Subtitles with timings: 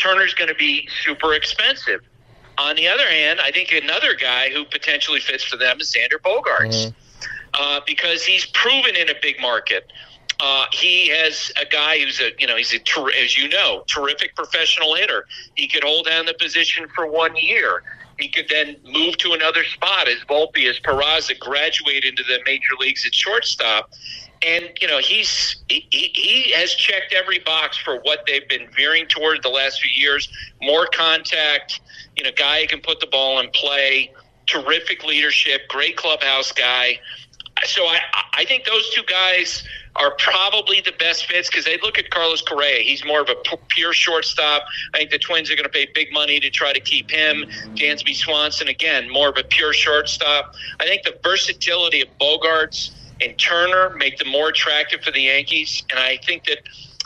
[0.00, 2.00] Turner's going to be super expensive.
[2.58, 6.20] On the other hand, I think another guy who potentially fits for them is Xander
[6.20, 7.28] Bogaerts mm-hmm.
[7.54, 9.92] uh, because he's proven in a big market.
[10.40, 13.84] Uh, he has a guy who's a you know he's a ter- as you know
[13.86, 15.26] terrific professional hitter.
[15.54, 17.82] He could hold down the position for one year.
[18.18, 22.74] He could then move to another spot as Volpe as Peraza graduate into the major
[22.78, 23.90] leagues at shortstop.
[24.42, 29.06] And you know he's he, he has checked every box for what they've been veering
[29.06, 30.28] toward the last few years.
[30.62, 31.80] More contact,
[32.16, 34.12] you know, guy who can put the ball in play.
[34.46, 37.00] Terrific leadership, great clubhouse guy.
[37.66, 38.00] So I
[38.32, 39.62] I think those two guys
[39.96, 42.82] are probably the best fits because they look at Carlos Correa.
[42.82, 44.64] He's more of a pure shortstop.
[44.94, 47.44] I think the Twins are going to pay big money to try to keep him.
[47.74, 50.54] Dansby Swanson, again, more of a pure shortstop.
[50.78, 55.82] I think the versatility of Bogaerts and Turner make them more attractive for the Yankees.
[55.90, 56.58] And I think that,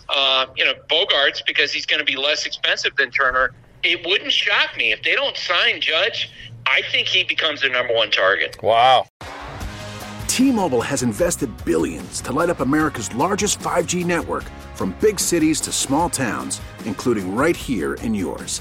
[0.08, 4.32] uh, you know, Bogaerts, because he's going to be less expensive than Turner, it wouldn't
[4.32, 6.30] shock me if they don't sign Judge.
[6.66, 8.62] I think he becomes their number one target.
[8.62, 9.06] Wow.
[10.26, 15.70] T-Mobile has invested billions to light up America's largest 5G network from big cities to
[15.70, 18.60] small towns, including right here in yours.